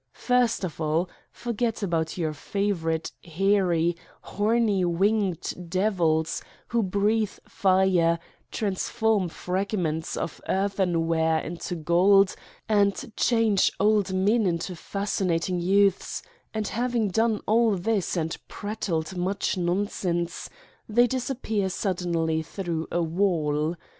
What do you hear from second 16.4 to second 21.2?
and having done all this and prattled much nonsense, they